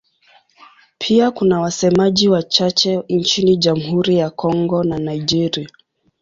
[0.97, 5.69] Pia kuna wasemaji wachache nchini Jamhuri ya Kongo na Nigeria.